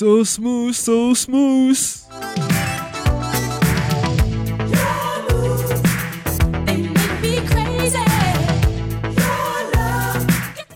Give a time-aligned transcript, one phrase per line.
[0.00, 1.78] So smooth, so smooth.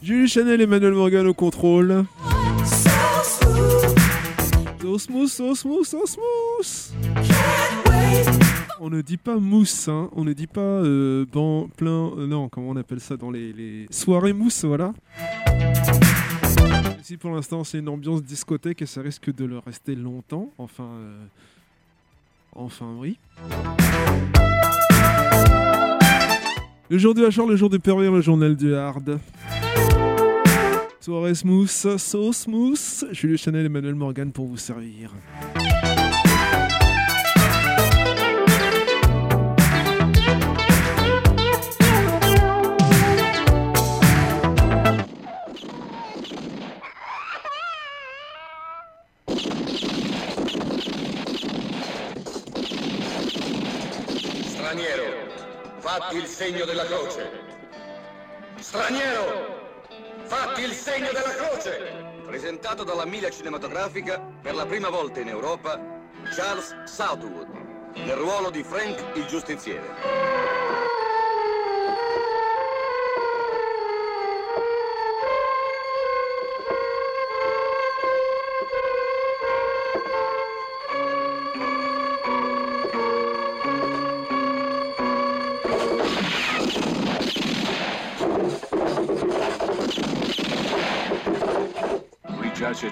[0.02, 2.04] Julie Chanel Emmanuel Morgan au contrôle.
[4.82, 6.92] So smooth, so smooth, so smooth.
[8.78, 10.10] On ne dit pas mousse, hein.
[10.14, 11.24] on ne dit pas euh,
[11.78, 12.10] plein.
[12.18, 14.92] euh, non, comment on appelle ça dans les, les soirées mousse, voilà.
[17.00, 20.50] Ici pour l'instant, c'est une ambiance discothèque et ça risque de le rester longtemps.
[20.58, 21.24] Enfin, euh,
[22.54, 23.18] enfin, oui.
[26.90, 29.18] Le jour du hachard, le jour du pervers, le journal du hard.
[31.00, 33.08] Soirée smooth, so smooth.
[33.12, 35.12] Julien Chanel et Emmanuel Morgan pour vous servir.
[56.34, 57.30] Segno della croce.
[58.58, 59.86] Straniero,
[60.24, 61.92] fatti il segno della croce.
[62.26, 65.80] Presentato dalla Mila Cinematografica per la prima volta in Europa,
[66.34, 67.46] Charles Southwood,
[67.94, 70.63] nel ruolo di Frank il giustiziere.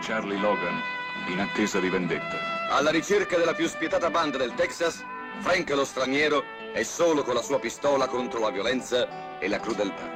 [0.02, 0.82] Charlie Logan,
[1.28, 2.36] in attesa di vendetta.
[2.70, 5.04] Alla ricerca della più spietata banda del Texas,
[5.38, 10.10] Frank lo straniero è solo con la sua pistola contro la violenza e la crudeltà.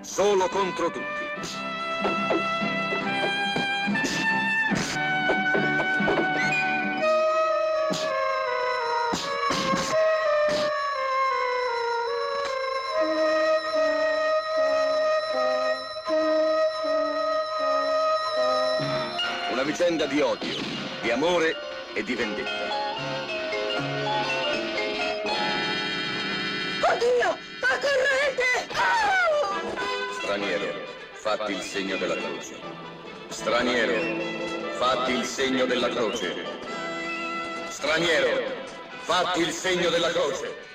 [0.00, 1.24] Solo contro tutti.
[20.14, 20.54] Di odio,
[21.02, 21.56] di amore
[21.92, 22.72] e di vendetta.
[26.88, 27.36] Oddio!
[27.58, 28.68] Fa correte!
[30.12, 32.56] Straniero, fatti il segno della croce.
[33.26, 33.94] Straniero,
[34.74, 36.44] fatti il segno della croce.
[37.70, 38.42] Straniero,
[39.00, 40.73] fatti il segno della croce.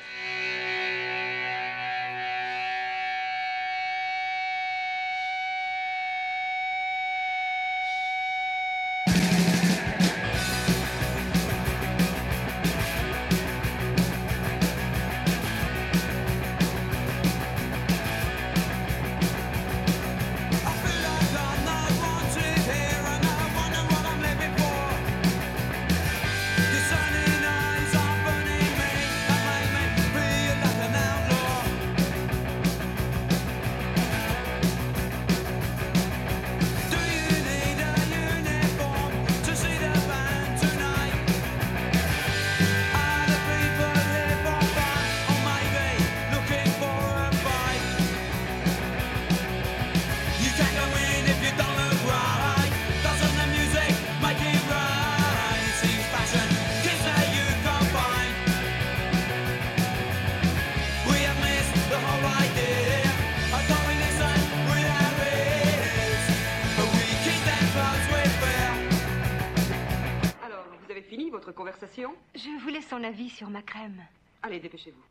[73.47, 74.03] Ma crème.
[74.41, 75.03] Allez, dépêchez-vous.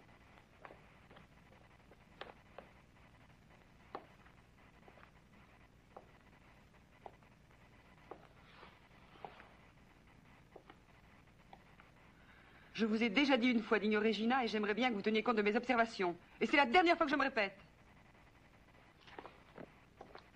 [12.74, 15.22] Je vous ai déjà dit une fois d'ignorer Gina et j'aimerais bien que vous teniez
[15.22, 16.14] compte de mes observations.
[16.40, 17.58] Et c'est la dernière fois que je me répète.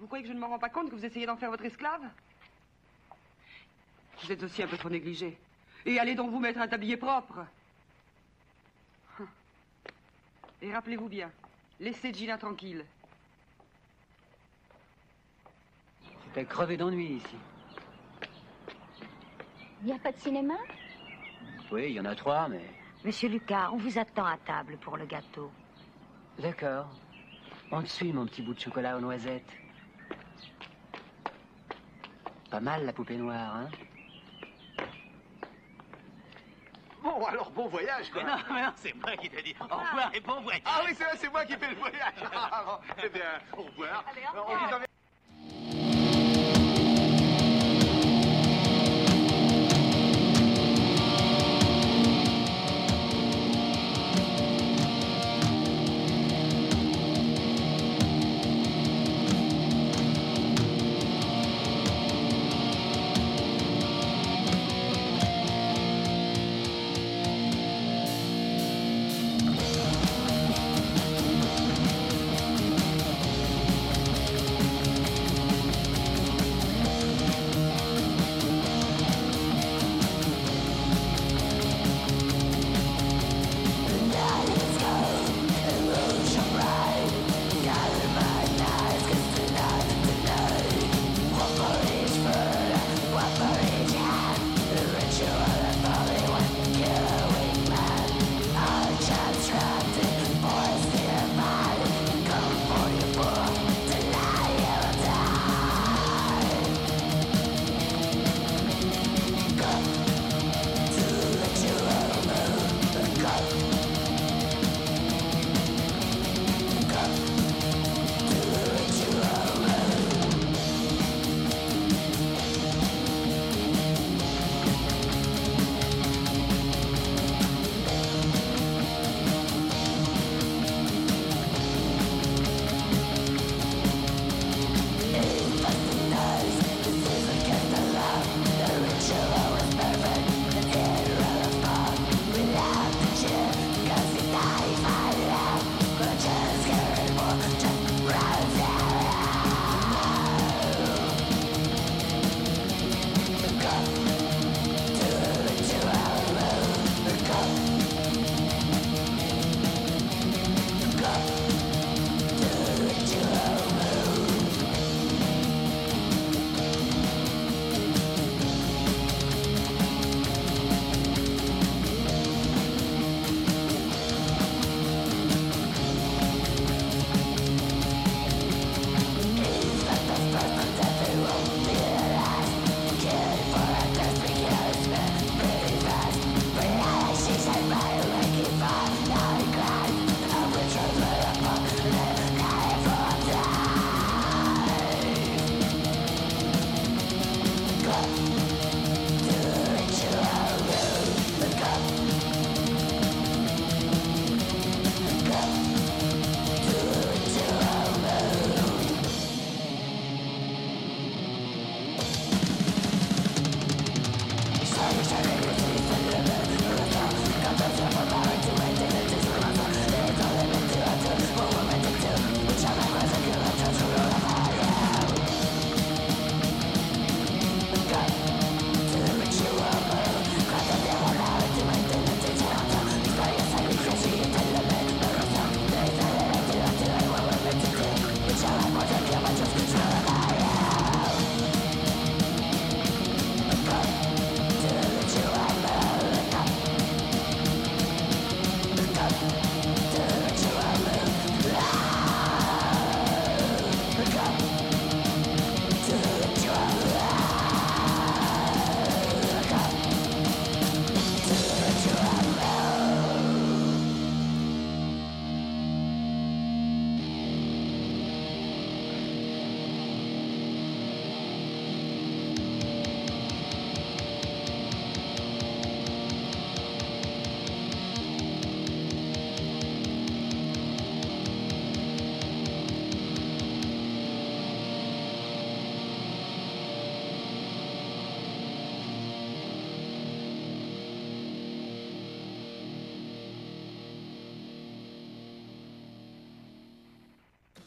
[0.00, 1.64] Vous croyez que je ne m'en rends pas compte que vous essayez d'en faire votre
[1.64, 2.02] esclave?
[4.20, 5.38] Vous êtes aussi un peu trop négligé.
[5.86, 7.46] Et allez donc vous mettre un tablier propre.
[10.62, 11.28] Et rappelez-vous bien,
[11.80, 12.84] laissez Gina tranquille.
[16.32, 17.36] T'es crevé d'ennui ici.
[19.80, 20.54] Il n'y a pas de cinéma?
[21.72, 22.62] Oui, il y en a trois, mais...
[23.04, 25.50] Monsieur Lucas, on vous attend à table pour le gâteau.
[26.38, 26.88] D'accord.
[27.72, 29.52] On te suit, mon petit bout de chocolat aux noisettes.
[32.50, 33.68] Pas mal, la poupée noire, hein?
[37.02, 38.22] Bon, alors bon voyage, quoi.
[38.22, 40.62] Mais non, mais non, c'est moi qui t'ai dit au revoir et bon voyage.
[40.64, 42.14] Ah oui, c'est vrai, c'est moi qui fais le voyage.
[42.34, 43.22] Ah, eh bien,
[43.56, 44.04] au revoir.
[44.10, 44.80] Allez, au On revoir.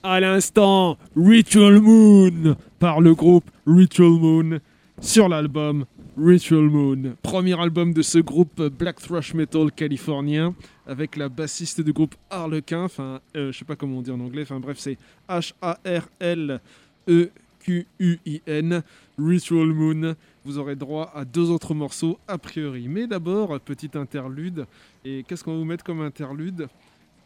[0.08, 4.60] À l'instant, Ritual Moon par le groupe Ritual Moon
[5.02, 5.86] sur l'album
[6.16, 10.54] Ritual Moon, premier album de ce groupe black thrash metal californien
[10.86, 14.20] avec la bassiste du groupe Harlequin, enfin euh, je sais pas comment on dit en
[14.20, 16.62] anglais, enfin bref c'est H A R L
[17.10, 17.32] E
[17.62, 18.84] Q U I N
[19.18, 20.14] Ritual Moon.
[20.46, 22.88] Vous aurez droit à deux autres morceaux a priori.
[22.88, 24.68] Mais d'abord, petite interlude.
[25.04, 26.68] Et qu'est-ce qu'on va vous mettre comme interlude?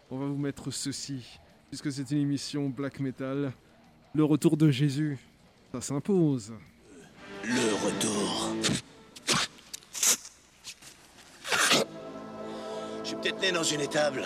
[0.10, 3.54] On va vous mettre ceci puisque c'est une émission black metal.
[4.14, 5.18] Le retour de Jésus,
[5.74, 6.54] ça s'impose.
[7.44, 8.56] Le retour.
[13.22, 14.24] peut-être né dans une étable,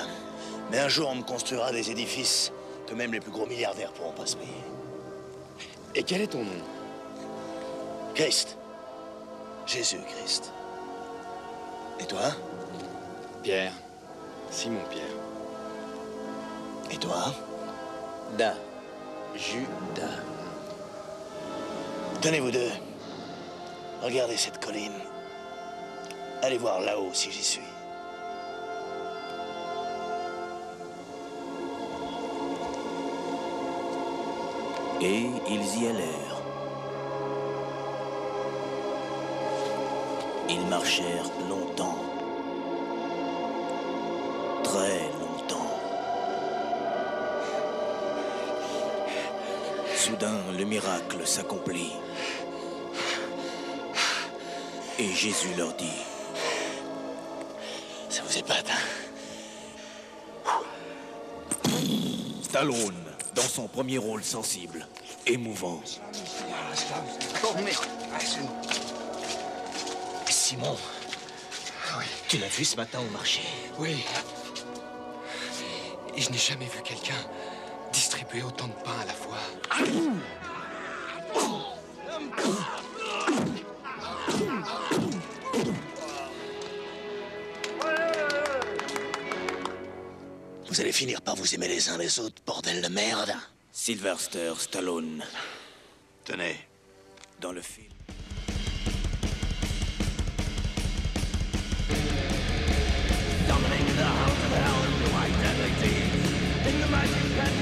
[0.71, 2.51] mais un jour on me construira des édifices
[2.87, 4.51] que même les plus gros milliardaires pourront pas se payer.
[5.95, 6.51] Et quel est ton nom?
[8.13, 8.57] Christ.
[9.65, 10.51] Jésus-Christ.
[11.99, 12.35] Et toi?
[13.41, 13.73] Pierre.
[14.51, 15.32] Simon Pierre.
[16.93, 17.33] Et toi
[18.37, 18.53] Da.
[19.33, 20.13] Judas.
[22.21, 22.69] Tenez vous deux.
[24.03, 24.93] Regardez cette colline.
[26.43, 27.61] Allez voir là-haut si j'y suis.
[35.01, 36.41] Et ils y allèrent.
[40.47, 41.97] Ils marchèrent longtemps.
[44.63, 45.12] Très
[50.13, 51.91] Soudain, le miracle s'accomplit.
[54.99, 56.03] Et Jésus leur dit,
[58.09, 60.51] Ça vous épate, hein
[62.43, 63.03] Stallone,
[63.33, 64.87] dans son premier rôle sensible,
[65.25, 65.81] émouvant.
[67.43, 67.87] Oh merde
[70.29, 70.77] Simon
[71.97, 72.05] Oui.
[72.27, 73.41] Tu l'as vu ce matin au marché?
[73.79, 74.05] Oui.
[76.15, 77.17] Et je n'ai jamais vu quelqu'un
[78.41, 79.37] autant de pain à la fois.
[90.67, 93.33] Vous allez finir par vous aimer les uns les autres, bordel de merde
[93.71, 95.23] Sylvester Stallone,
[96.25, 96.57] Tenez.
[97.39, 97.87] dans le film.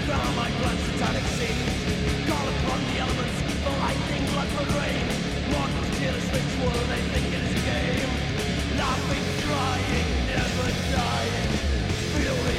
[0.05, 0.49] drown my
[2.27, 5.05] Call upon the elements for lightning, blood for rain
[5.51, 8.11] Mortals kill ritual, they think it is a game.
[9.45, 11.49] Crying, never dying.
[12.15, 12.57] Feel the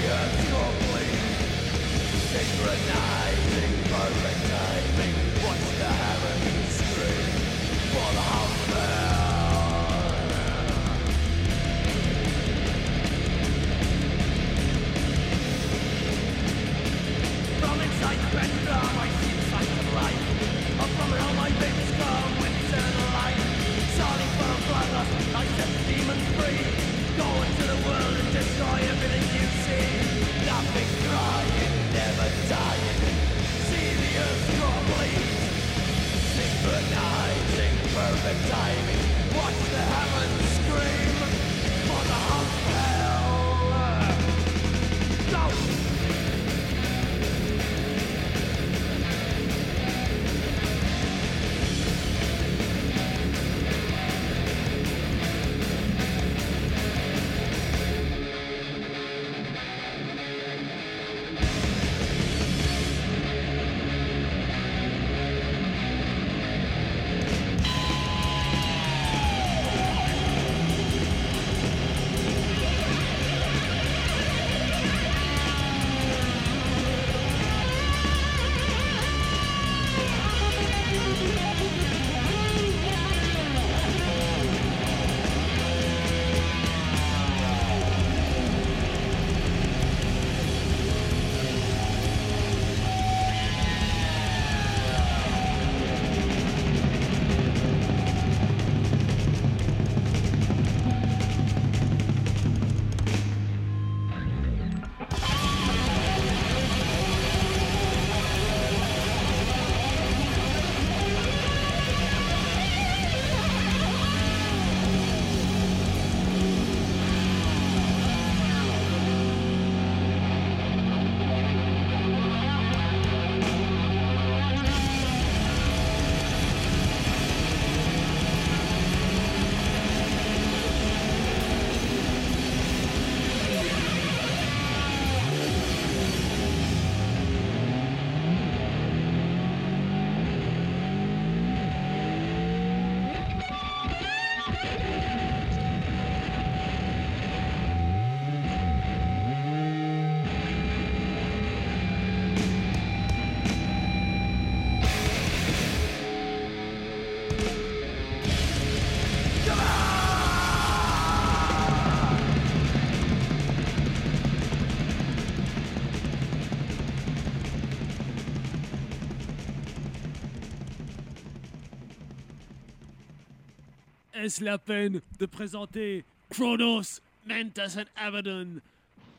[174.23, 178.61] Est-ce la peine de présenter Chronos Mentas and Abaddon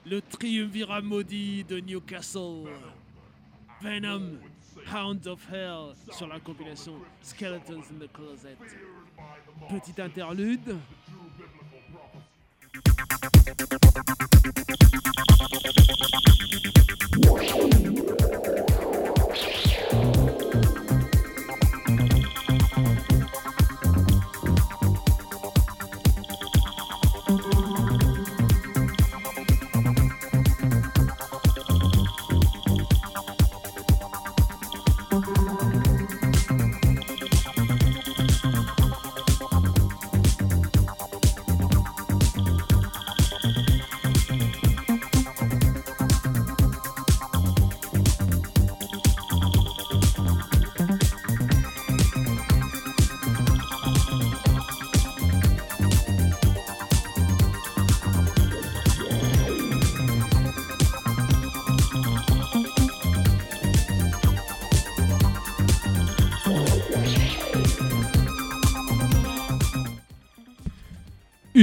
[0.05, 2.69] le triumvirat maudit de Newcastle?
[3.81, 4.39] Venom,
[4.93, 8.55] Hound of Hell sur la compilation Skeletons in the Closet.
[9.67, 10.77] Petite interlude.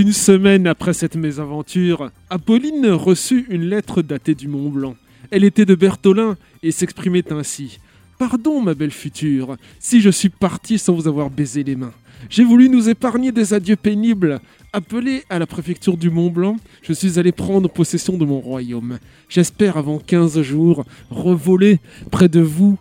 [0.01, 4.97] Une semaine après cette mésaventure, Apolline reçut une lettre datée du Mont Blanc.
[5.31, 7.81] Elle était de Bertholin et s'exprimait ainsi.
[8.19, 11.93] Pardon, ma belle future, si je suis parti sans vous avoir baisé les mains.
[12.31, 14.41] J'ai voulu nous épargner des adieux pénibles.
[14.73, 18.99] Appelé à la préfecture du Mont Blanc, je suis allé prendre possession de mon royaume.
[19.29, 21.79] J'espère avant 15 jours revoler
[22.11, 22.79] près de vous,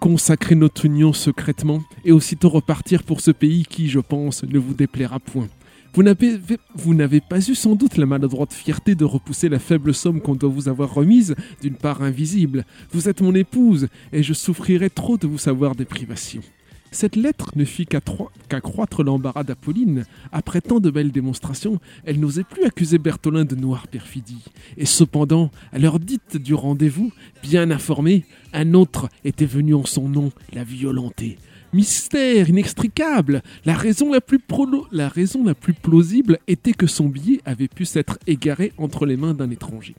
[0.00, 4.74] consacrer notre union secrètement et aussitôt repartir pour ce pays qui, je pense, ne vous
[4.74, 5.48] déplaira point.
[5.98, 10.36] Vous n'avez, pas eu sans doute la maladroite fierté de repousser la faible somme qu'on
[10.36, 12.64] doit vous avoir remise d'une part invisible.
[12.92, 16.42] Vous êtes mon épouse, et je souffrirais trop de vous savoir des privations.
[16.92, 20.04] Cette lettre ne fit qu'accroître l'embarras d'Apolline.
[20.30, 24.44] Après tant de belles démonstrations, elle n'osait plus accuser Bertholin de noire perfidie.
[24.76, 27.10] Et cependant, à l'heure dite du rendez-vous,
[27.42, 31.38] bien informé, un autre était venu en son nom la violenter.
[31.74, 34.38] Mystère inextricable la raison la, plus
[35.74, 39.94] plausible était que son billet avait pu s'être égaré entre les mains d'un étranger.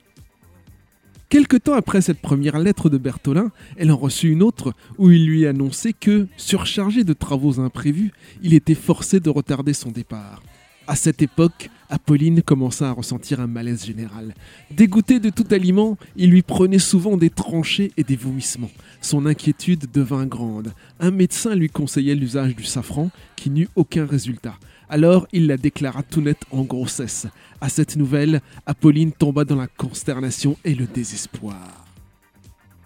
[1.30, 5.28] Quelque temps après cette première lettre de Bertholin, elle en reçut une autre où il
[5.28, 10.42] lui annonçait que, surchargé de travaux imprévus, il était forcé de retarder son départ.
[10.90, 14.34] À cette époque, Apolline commença à ressentir un malaise général.
[14.72, 18.72] Dégoûté de tout aliment, il lui prenait souvent des tranchées et des vomissements.
[19.00, 20.74] Son inquiétude devint grande.
[21.00, 24.56] Un médecin lui conseillait l'usage du safran, qui n'eut aucun résultat.
[24.90, 27.28] Alors il la déclara tout net en grossesse.
[27.62, 31.89] À cette nouvelle, Apolline tomba dans la consternation et le désespoir.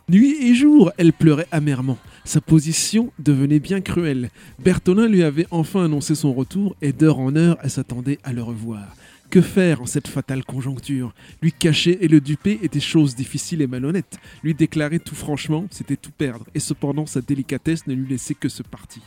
[0.10, 1.98] Nuit et jour, elle pleurait amèrement.
[2.26, 4.32] Sa position devenait bien cruelle.
[4.60, 8.44] Bertolin lui avait enfin annoncé son retour et d'heure en heure, elle s'attendait à le
[8.44, 8.96] revoir.
[9.30, 11.14] Que faire en cette fatale conjoncture?
[11.42, 14.20] Lui cacher et le duper était chose difficile et malhonnête.
[14.44, 18.50] Lui déclarer tout franchement, c'était tout perdre, et cependant sa délicatesse ne lui laissait que
[18.50, 19.02] ce parti.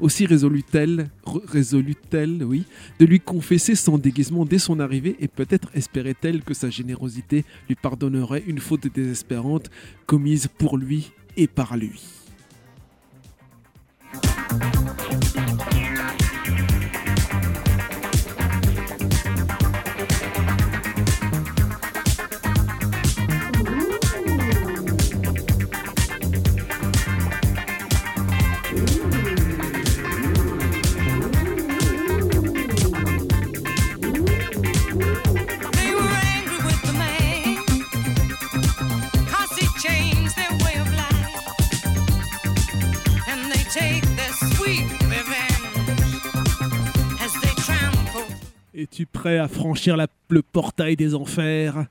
[0.00, 2.64] Aussi résolut-elle, résolut-elle, oui,
[2.98, 7.74] de lui confesser son déguisement dès son arrivée et peut-être espérait-elle que sa générosité lui
[7.74, 9.70] pardonnerait une faute désespérante
[10.06, 12.02] commise pour lui et par lui.
[48.80, 51.86] Es-tu prêt à franchir le portail des enfers?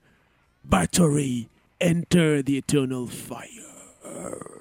[0.63, 1.49] Battery,
[1.83, 4.56] enter the eternal fire.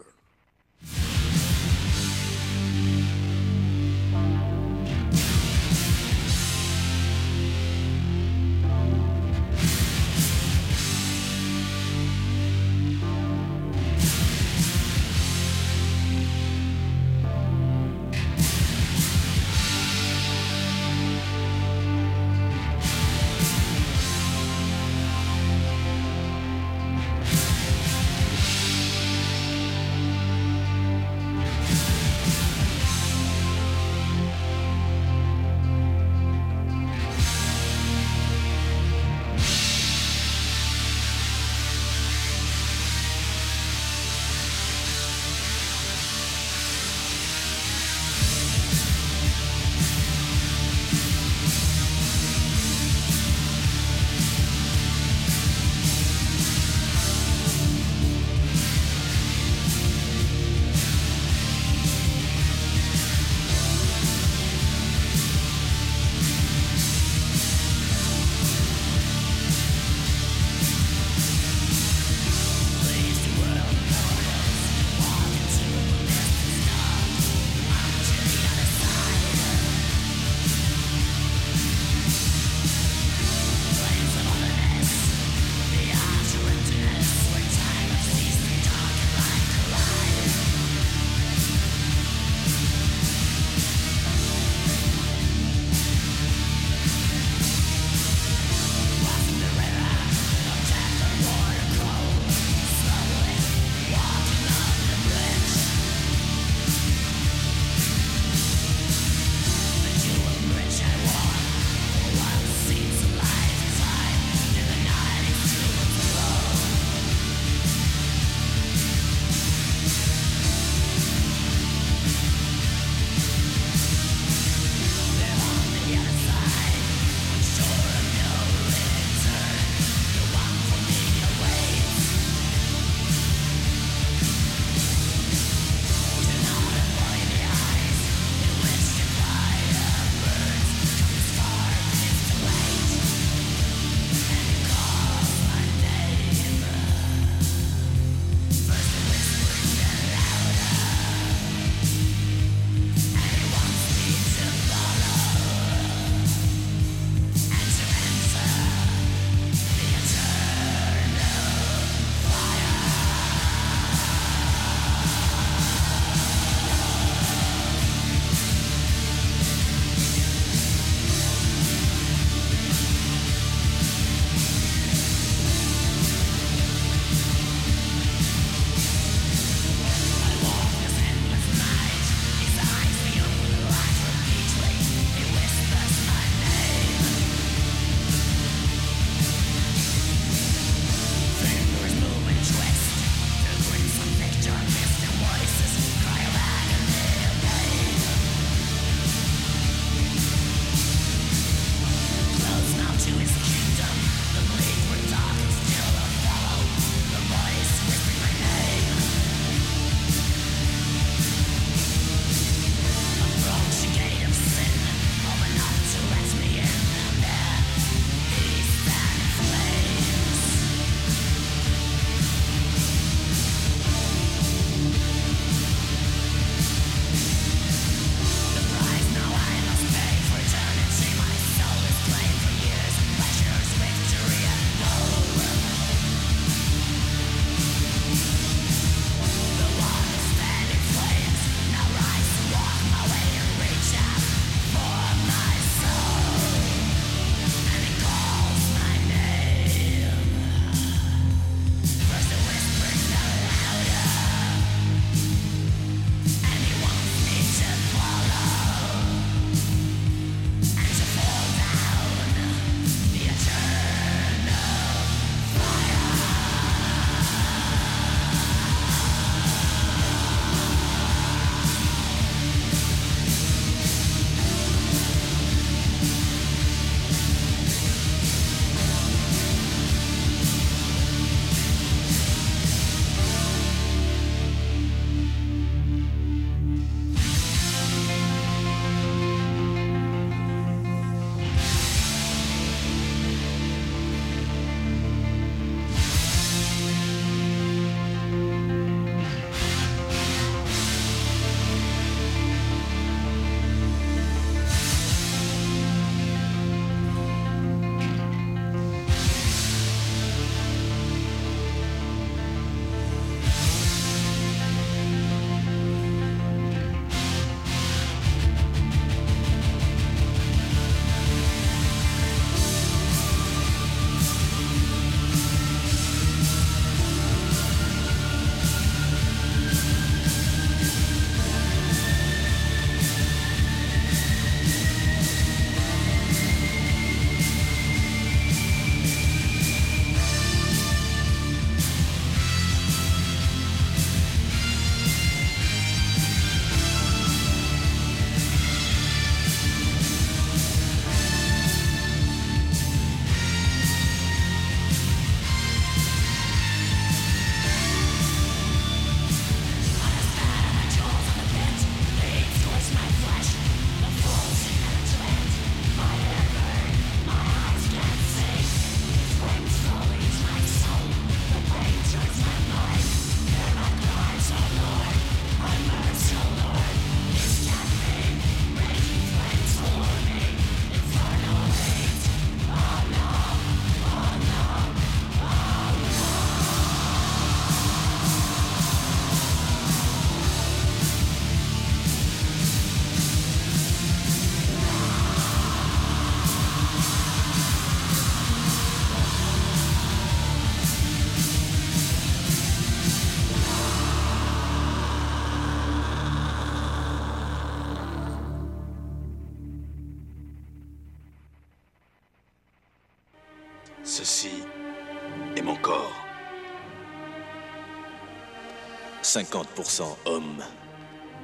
[419.36, 420.64] 50% homme,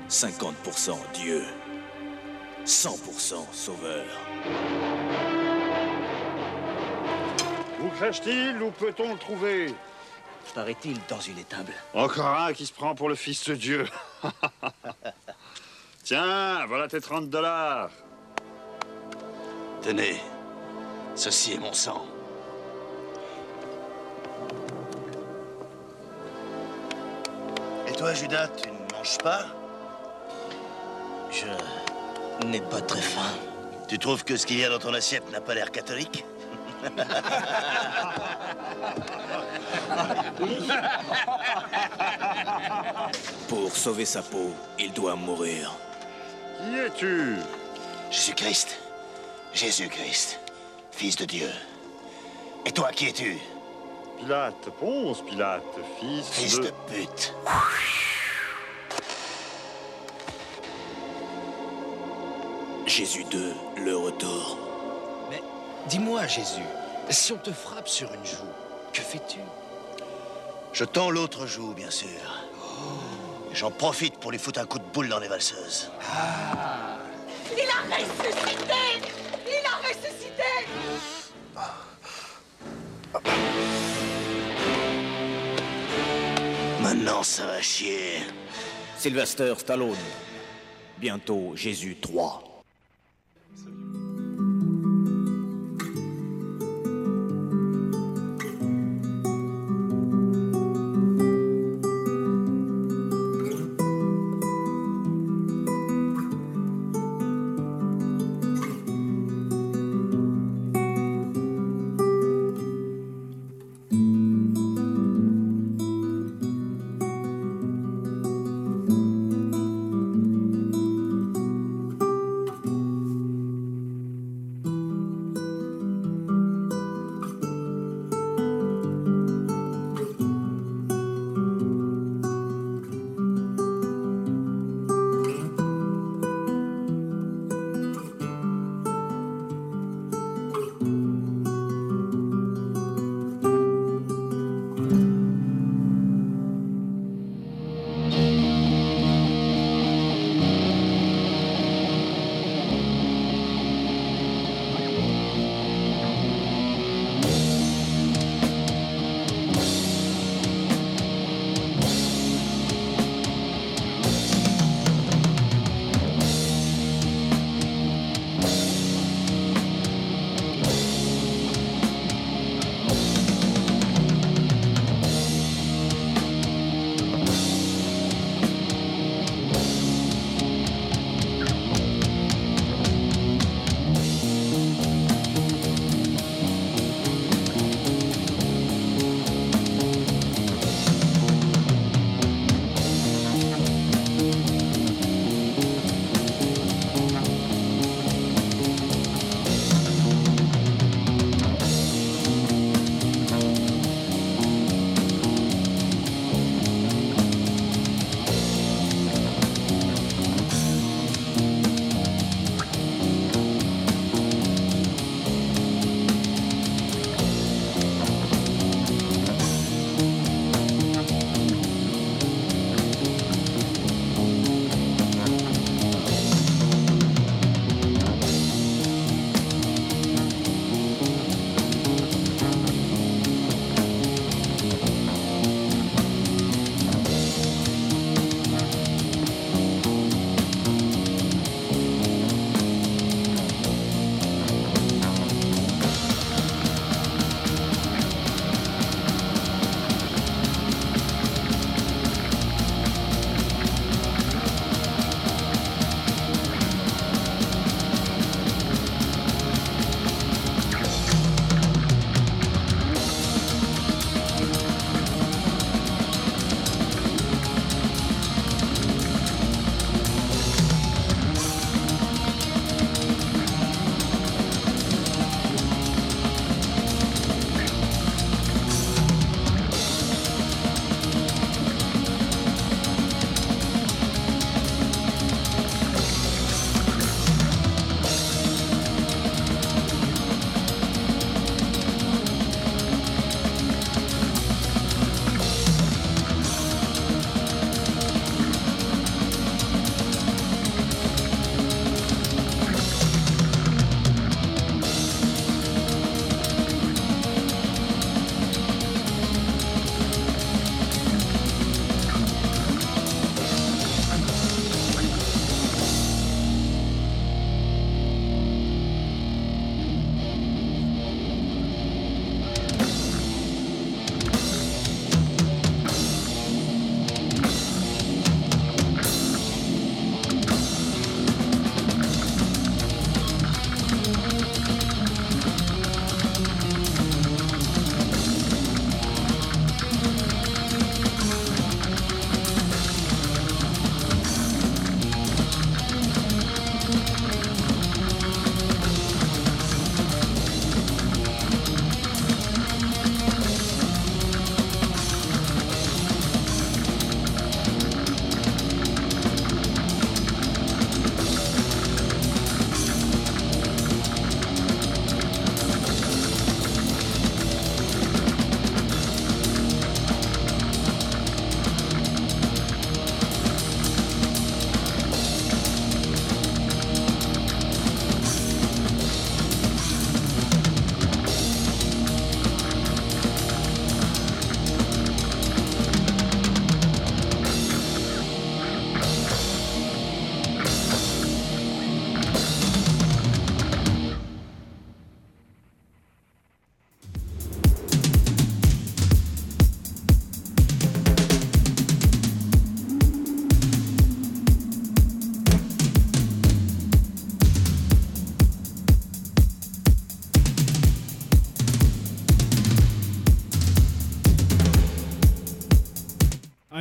[0.08, 1.44] 50% Dieu,
[2.64, 4.06] 100% sauveur.
[7.82, 9.74] Où crache-t-il Où peut-on le trouver?
[10.54, 11.74] Paraît-il dans une étable.
[11.92, 13.86] Encore un qui se prend pour le fils de Dieu.
[16.02, 17.90] Tiens, voilà tes 30 dollars.
[19.82, 20.18] Tenez,
[21.14, 22.06] ceci est mon sang.
[28.02, 29.46] Toi, Judas, tu ne manges pas
[31.30, 31.46] Je
[32.48, 33.30] n'ai pas très faim.
[33.86, 36.24] Tu trouves que ce qu'il y a dans ton assiette n'a pas l'air catholique
[43.48, 45.72] Pour sauver sa peau, il doit mourir.
[46.58, 47.36] Qui es-tu?
[48.10, 48.80] Jésus-Christ.
[49.54, 50.40] Jésus-Christ.
[50.90, 51.50] Fils de Dieu.
[52.66, 53.38] Et toi, qui es-tu?
[54.22, 55.62] Pilate, Ponce Pilate,
[55.98, 56.66] fils, Fils de...
[56.66, 57.34] de pute.
[62.86, 64.58] Jésus 2, le retour.
[65.28, 65.42] Mais
[65.88, 66.62] dis-moi, Jésus,
[67.10, 68.46] si on te frappe sur une joue,
[68.92, 69.40] que fais-tu?
[70.72, 72.08] Je tends l'autre joue, bien sûr.
[73.52, 75.90] J'en profite pour lui foutre un coup de boule dans les valseuses.
[77.50, 79.10] Il a ressuscité
[79.46, 80.22] Il a ressuscité
[87.02, 88.22] Maintenant, ça va chier.
[88.96, 89.96] Sylvester Stallone.
[91.00, 92.51] Bientôt Jésus 3.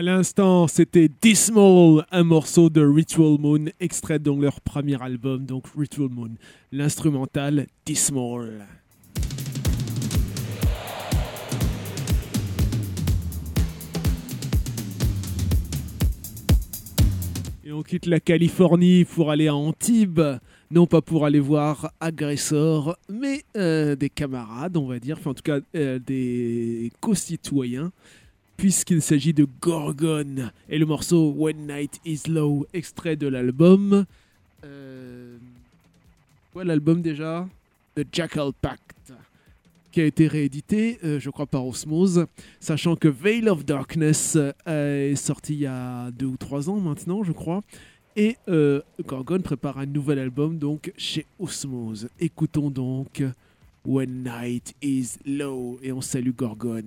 [0.01, 5.65] À l'instant, c'était Dismal, un morceau de Ritual Moon, extrait de leur premier album, donc
[5.77, 6.31] Ritual Moon.
[6.71, 8.65] L'instrumental Dismal.
[17.63, 20.19] Et on quitte la Californie pour aller à Antibes,
[20.71, 25.33] non pas pour aller voir agresseurs, mais euh, des camarades, on va dire, enfin en
[25.35, 27.91] tout cas euh, des co-citoyens,
[28.61, 34.05] puisqu'il s'agit de Gorgon et le morceau When Night Is Low, extrait de l'album.
[34.63, 35.35] Euh,
[36.53, 37.49] quoi l'album déjà
[37.95, 39.13] The Jackal Pact,
[39.91, 42.27] qui a été réédité, euh, je crois, par Osmose,
[42.59, 46.79] sachant que Veil of Darkness euh, est sorti il y a deux ou trois ans
[46.79, 47.63] maintenant, je crois.
[48.15, 52.09] Et euh, Gorgon prépare un nouvel album donc chez Osmose.
[52.19, 53.23] Écoutons donc
[53.83, 56.83] When Night Is Low et on salue Gorgon.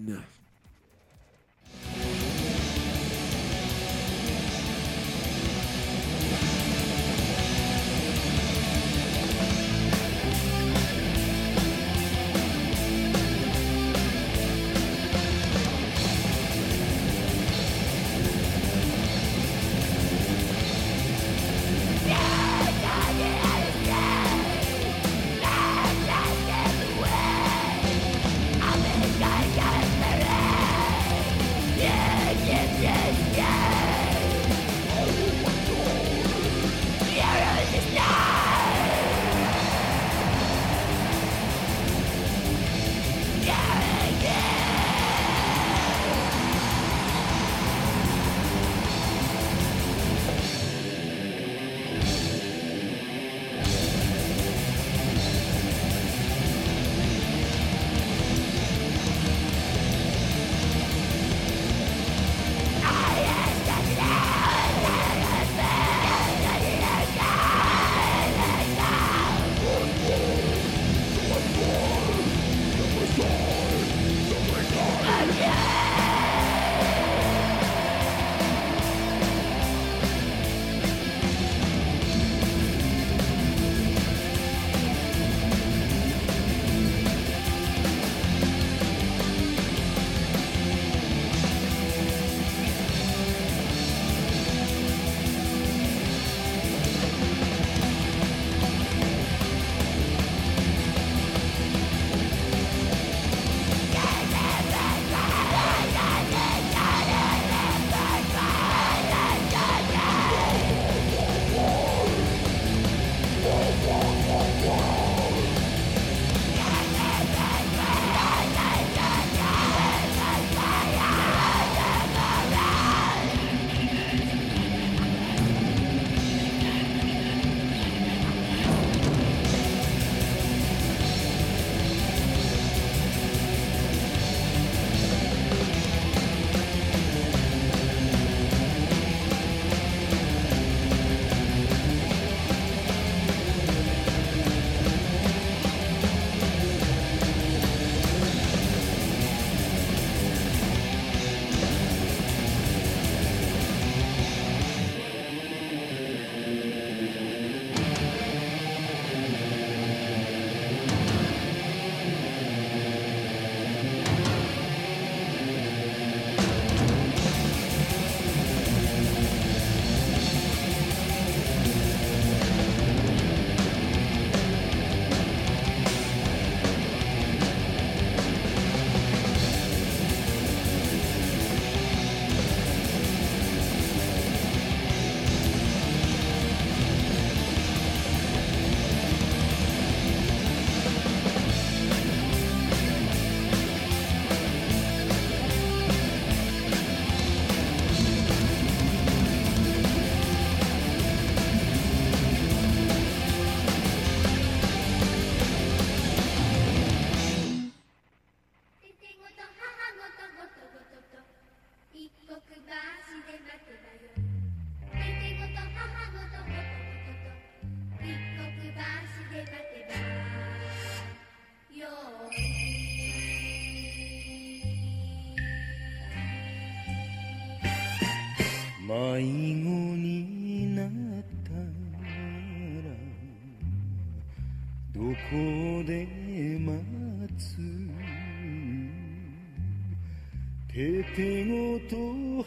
[241.17, 241.95] 手ごと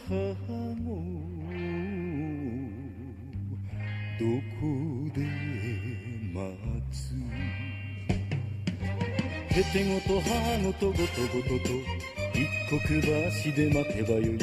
[0.08, 0.12] 母
[0.82, 1.00] も
[4.20, 4.26] ど
[4.60, 4.68] こ
[5.14, 5.24] で
[6.34, 6.44] 待
[6.92, 7.14] つ
[9.54, 10.28] 手てごと母
[10.64, 11.72] ごとごとごとと
[12.34, 14.38] 一刻橋で待てばよい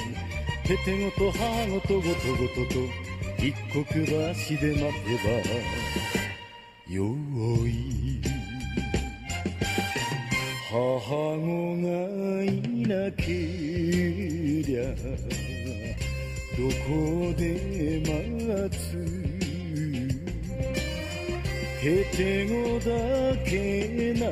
[0.64, 2.82] 手てごと母ごとごとごとと
[3.38, 5.30] 一刻橋で待てば
[6.92, 7.04] よ
[7.68, 8.35] い
[10.68, 11.86] 母子が
[12.44, 12.50] い
[12.88, 13.24] なけ
[14.66, 14.82] りゃ
[16.58, 16.90] どこ
[17.38, 18.10] で待
[18.76, 18.82] つ？
[21.84, 22.90] へてごだ
[23.46, 23.54] け
[24.16, 24.32] なら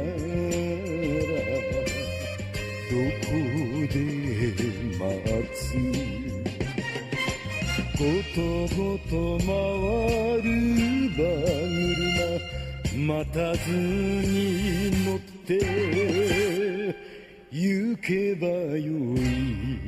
[2.89, 3.29] どこ
[3.93, 3.95] で
[4.97, 5.01] 待
[5.53, 5.61] つ？
[7.93, 8.01] ご
[8.33, 8.37] と
[8.75, 9.47] ごと回
[10.41, 10.45] る
[11.13, 11.21] 馬
[11.77, 12.01] 車
[12.97, 15.32] 待たずに乗って
[17.50, 19.78] 行けばよい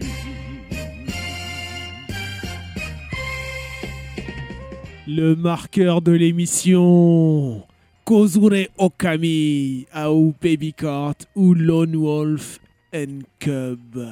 [5.13, 7.65] Le marqueur de l'émission.
[8.05, 12.61] Kozure Okami, Ao Baby Cart ou Lone Wolf
[12.95, 14.05] and Cub.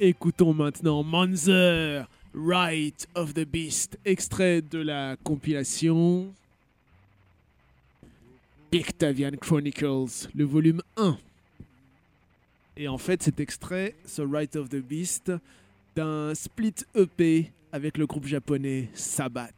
[0.00, 2.08] Écoutons maintenant Manzer,
[2.39, 6.31] Right of the Beast, extrait de la compilation
[8.69, 11.17] Pictavian Chronicles, le volume 1.
[12.77, 15.31] Et en fait, cet extrait, ce Right of the Beast,
[15.95, 19.49] d'un split EP avec le groupe japonais Sabat.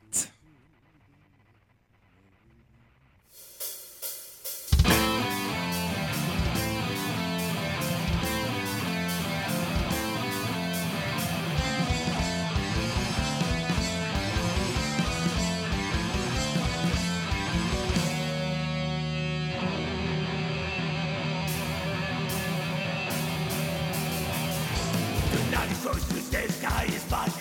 [27.10, 27.39] Bye.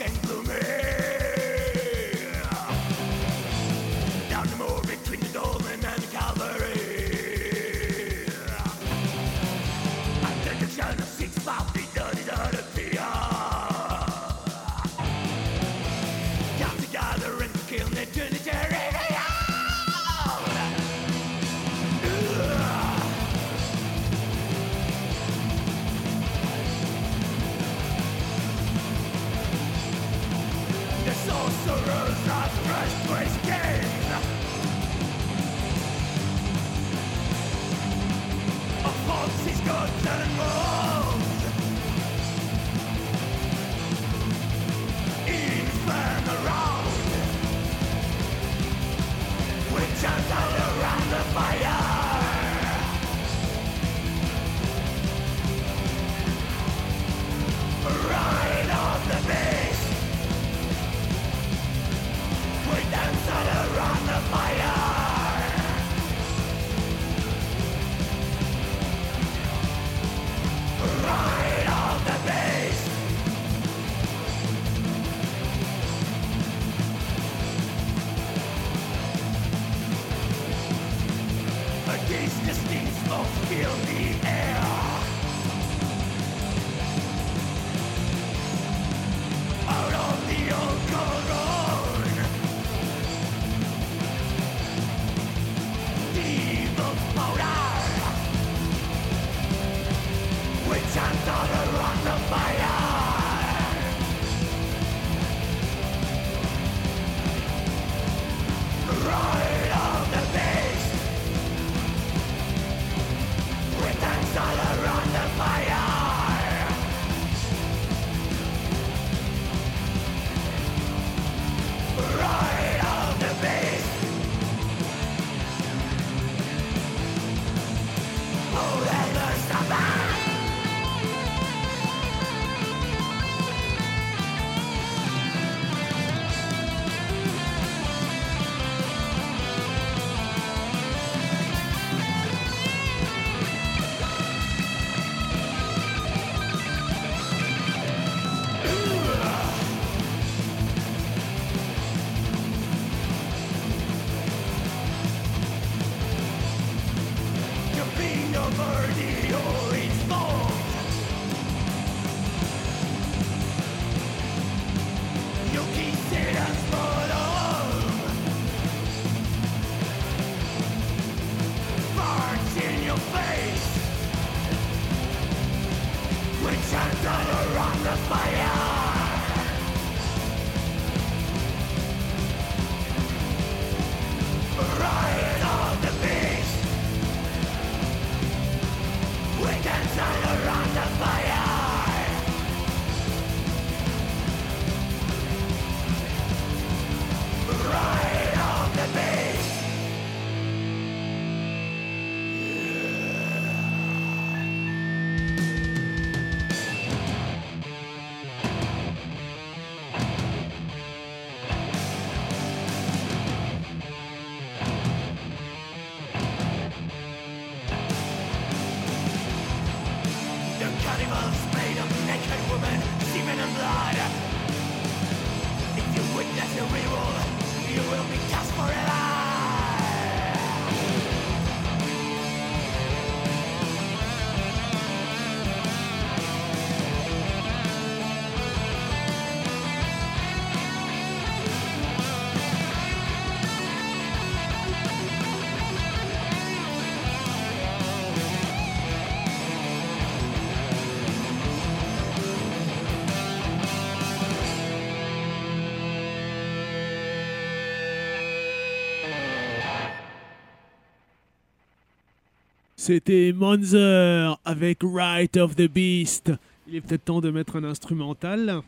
[262.88, 266.32] C'était Monzer avec Right of the Beast.
[266.66, 268.62] Il est peut-être temps de mettre un instrumental.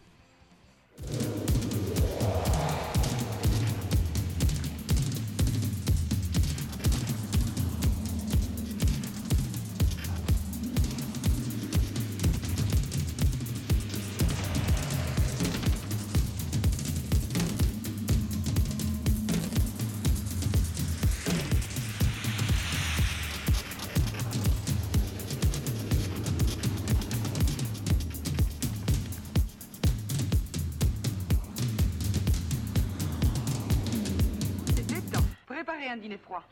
[36.30, 36.44] Froid.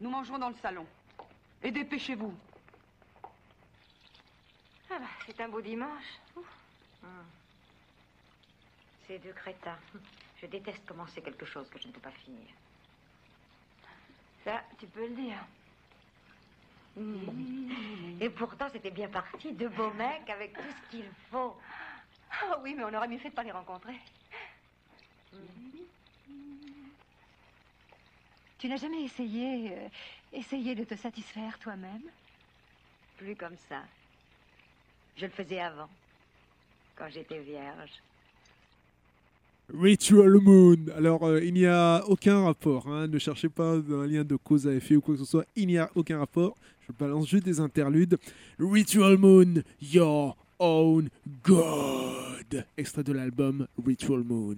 [0.00, 0.86] Nous mangerons dans le salon.
[1.62, 2.34] Et dépêchez-vous.
[4.90, 6.18] Ah bah, c'est un beau dimanche.
[6.36, 7.24] Hum.
[9.06, 9.78] Ces deux crétins.
[10.40, 12.48] Je déteste commencer quelque chose que je ne peux pas finir.
[14.44, 15.44] Ça, tu peux le dire.
[16.96, 18.18] Hum.
[18.20, 19.52] Et pourtant, c'était bien parti.
[19.52, 21.56] De beaux mecs avec tout ce qu'il faut.
[22.30, 23.98] Ah oui, mais on aurait mieux fait de pas les rencontrer.
[28.58, 29.88] Tu n'as jamais essayé, euh,
[30.32, 32.02] essayé de te satisfaire toi-même?
[33.16, 33.82] Plus comme ça.
[35.16, 35.88] Je le faisais avant,
[36.96, 37.90] quand j'étais vierge.
[39.78, 40.76] Ritual Moon.
[40.96, 42.88] Alors, euh, il n'y a aucun rapport.
[42.88, 43.06] hein.
[43.06, 45.44] Ne cherchez pas un lien de cause à effet ou quoi que ce soit.
[45.56, 46.56] Il n'y a aucun rapport.
[46.88, 48.18] Je balance juste des interludes.
[48.58, 51.10] Ritual Moon, Your Own
[51.44, 52.64] God.
[52.76, 54.56] Extrait de l'album Ritual Moon.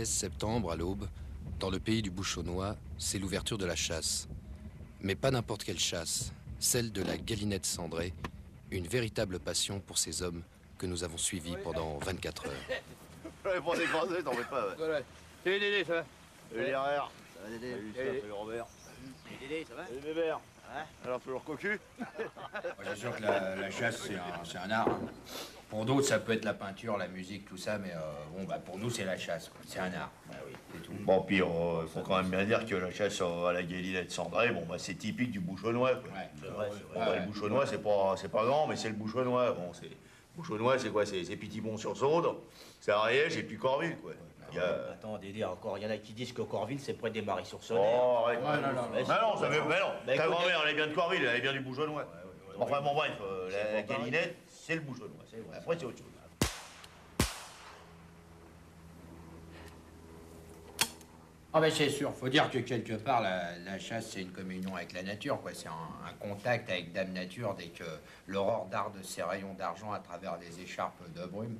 [0.00, 1.06] 16 septembre, à l'aube,
[1.58, 4.28] dans le pays du Bouchonnois, c'est l'ouverture de la chasse.
[5.02, 8.14] Mais pas n'importe quelle chasse, celle de la galinette cendrée,
[8.70, 10.42] une véritable passion pour ces hommes
[10.78, 12.52] que nous avons suivis pendant 24 heures.
[13.62, 13.86] Pour t'en fais
[14.44, 14.74] pas, ouais.
[14.78, 15.00] Voilà.
[15.44, 16.04] Salut Dédé, ça va?
[16.50, 17.10] Salut les RR.
[17.42, 17.72] Salut Dédé.
[17.72, 18.20] Salut, Salut.
[18.20, 18.66] salut Robert.
[19.24, 19.86] Salut Dédé, ça va?
[19.86, 20.40] Salut Bébert.
[21.04, 21.80] Alors, toujours cocu
[22.84, 24.00] C'est sûr que la, la chasse,
[24.44, 24.88] c'est un, art.
[24.88, 25.00] hein.
[25.68, 27.98] Pour d'autres, ça peut être la peinture, la musique, tout ça, mais euh,
[28.36, 29.50] bon, bah, pour nous, c'est la chasse.
[29.66, 30.10] C'est un art.
[30.28, 30.92] Bah oui, c'est tout.
[31.00, 31.42] Bon, puis il
[31.88, 34.76] faut quand même bien dire que la chasse euh, à la galinette cendrée, bon, bah,
[34.78, 35.94] c'est typique du bouchonnois.
[35.96, 36.10] Quoi.
[36.40, 37.20] c'est Bon, vrai, bah, ouais.
[37.20, 39.52] le bouchonnois, c'est pas, c'est pas grand, mais c'est le bouchonnois.
[39.52, 39.90] Bon, c'est...
[40.36, 41.04] Bouchonnois, c'est quoi?
[41.04, 42.36] C'est, c'est Pitibon-sur-Saude,
[42.80, 44.12] c'est Ariège et puis Corville, quoi.
[44.52, 44.92] Il y a...
[44.92, 47.78] Attends, Dédé, encore, il y en a qui disent que Corville, c'est près des Maris-sur-Saône.
[47.80, 48.38] Oh, arrête.
[48.40, 49.60] Ouais, non, non, Mais non, ça veut...
[49.68, 49.92] mais non.
[50.06, 52.04] Bah, Ta grand-mère, elle est bien de Corville, elle est bien du bouchonnois.
[52.58, 55.24] Enfin, bon, bref, euh, la, la galinette, c'est le bouchonnois.
[55.56, 56.06] Après, c'est autre chose.
[61.52, 64.76] Ah ben c'est sûr, faut dire que quelque part la, la chasse c'est une communion
[64.76, 65.50] avec la nature, quoi.
[65.52, 65.72] C'est un,
[66.08, 67.82] un contact avec Dame Nature dès que
[68.28, 71.58] l'aurore darde ses rayons d'argent à travers les écharpes de brume.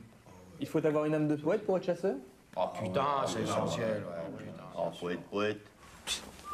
[0.60, 2.14] Il faut avoir une âme de poète pour être chasseur?
[2.56, 4.62] Oh putain, c'est essentiel, ouais, putain.
[4.76, 5.60] Oh, poète, poète.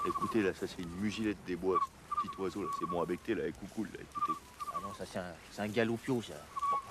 [0.06, 1.78] Écoutez, là, ça, c'est une musilette des bois.
[2.22, 4.38] Petit oiseau, là, c'est bon à becter, là, avec coucoule, là, écoutez.
[4.72, 6.34] Ah non, ça, c'est un, c'est un galoupio, ça.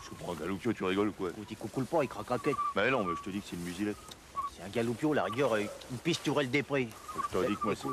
[0.04, 1.30] Je prends un galoupio, tu rigoles ou quoi?
[1.30, 2.56] Écoute, il coucoule pas, il craque à quête.
[2.76, 3.98] Bah non, mais je te dis que c'est une musilette.
[4.56, 6.88] C'est un galoupio, la rigueur, euh, une pisturelle des prés.
[7.16, 7.88] Je te dis que moi, c'est...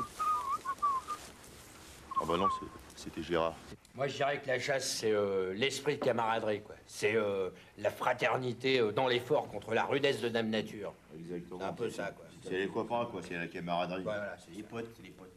[2.21, 2.65] Ah bah non, c'est-
[3.03, 3.55] c'était Gérard.
[3.95, 6.75] Moi, je dirais que la chasse, c'est euh, l'esprit de camaraderie, quoi.
[6.87, 10.93] C'est euh, la fraternité euh, dans l'effort contre la rudesse de Dame Nature.
[11.19, 11.59] Exactement.
[11.59, 12.25] C'est un peu ça, quoi.
[12.41, 14.03] C'est les copains, quoi, c'est la camaraderie.
[14.03, 15.29] Voilà, c'est les potes, c'est les potes.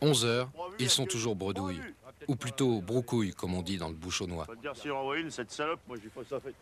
[0.00, 1.80] 11 heures, ils sont toujours bredouilles.
[2.28, 4.46] Ou plutôt broucouilles, comme on dit dans le bouchonnois.
[4.46, 6.54] Pas te dire si on envoie une, cette salope, moi, j'ai pas ça fait.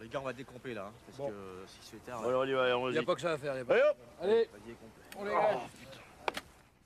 [0.00, 1.34] Les gars, on va décomper là, hein, parce que
[1.66, 2.24] si c'est tard.
[2.24, 3.74] Allez, Y a pas que ça à faire, y a pas.
[3.74, 4.48] Allez, hop Allez,
[5.18, 5.60] on les gars.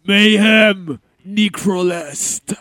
[0.05, 2.55] Mayhem Necrolest.